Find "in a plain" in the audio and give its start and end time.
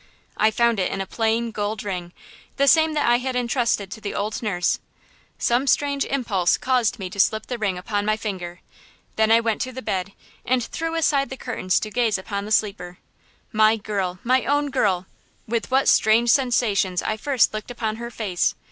0.91-1.51